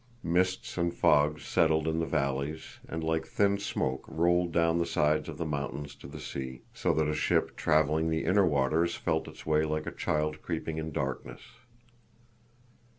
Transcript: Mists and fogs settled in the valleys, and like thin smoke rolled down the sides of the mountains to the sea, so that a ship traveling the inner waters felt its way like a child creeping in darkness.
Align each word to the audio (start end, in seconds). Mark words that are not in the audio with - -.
Mists 0.23 0.79
and 0.79 0.91
fogs 0.91 1.45
settled 1.45 1.87
in 1.87 1.99
the 1.99 2.07
valleys, 2.07 2.79
and 2.89 3.03
like 3.03 3.27
thin 3.27 3.59
smoke 3.59 4.03
rolled 4.07 4.51
down 4.51 4.79
the 4.79 4.85
sides 4.87 5.29
of 5.29 5.37
the 5.37 5.45
mountains 5.45 5.93
to 5.93 6.07
the 6.07 6.19
sea, 6.19 6.63
so 6.73 6.91
that 6.95 7.07
a 7.07 7.13
ship 7.13 7.55
traveling 7.55 8.09
the 8.09 8.25
inner 8.25 8.47
waters 8.47 8.95
felt 8.95 9.27
its 9.27 9.45
way 9.45 9.63
like 9.63 9.85
a 9.85 9.91
child 9.91 10.41
creeping 10.41 10.79
in 10.79 10.91
darkness. 10.91 11.41